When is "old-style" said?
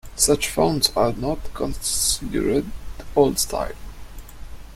3.15-3.75